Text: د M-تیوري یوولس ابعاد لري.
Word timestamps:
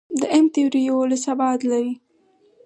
د 0.19 0.21
M-تیوري 0.43 0.81
یوولس 0.89 1.23
ابعاد 1.33 1.59
لري. 1.71 1.93